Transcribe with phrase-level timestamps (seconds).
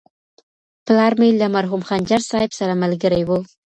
[0.85, 3.29] پلار مي له مرحوم خنجر صاحب سره ملګری و.